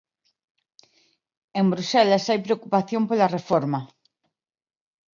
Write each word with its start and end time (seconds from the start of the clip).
En 1.59 1.65
Bruxelas 1.73 2.25
hai 2.29 2.39
preocupación 2.45 3.01
pola 3.09 3.31
reforma. 3.37 3.79